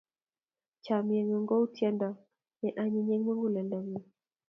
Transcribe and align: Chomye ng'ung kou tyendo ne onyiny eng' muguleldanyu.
Chomye 0.83 1.19
ng'ung 1.23 1.45
kou 1.49 1.65
tyendo 1.75 2.09
ne 2.61 2.69
onyiny 2.81 3.11
eng' 3.15 3.25
muguleldanyu. 3.27 3.99